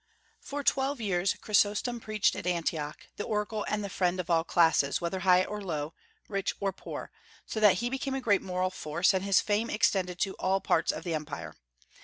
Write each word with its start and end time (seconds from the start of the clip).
For 0.39 0.63
twelve 0.63 0.99
years 0.99 1.35
Chrysostom 1.41 1.99
preached 1.99 2.35
at 2.35 2.47
Antioch, 2.47 3.05
the 3.17 3.23
oracle 3.23 3.67
and 3.69 3.83
the 3.83 3.87
friend 3.89 4.19
of 4.19 4.31
all 4.31 4.43
classes 4.43 4.99
whether 4.99 5.19
high 5.19 5.43
or 5.45 5.61
low, 5.61 5.93
rich 6.27 6.55
or 6.59 6.73
poor, 6.73 7.11
so 7.45 7.59
that 7.59 7.75
he 7.85 7.87
became 7.91 8.15
a 8.15 8.19
great 8.19 8.41
moral 8.41 8.71
force, 8.71 9.13
and 9.13 9.23
his 9.23 9.41
fame 9.41 9.69
extended 9.69 10.17
to 10.21 10.33
all 10.39 10.59
parts 10.59 10.91
of 10.91 11.03
the 11.03 11.13
Empire. 11.13 11.55